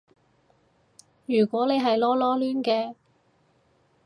[1.27, 2.95] 如果你係囉囉攣嘅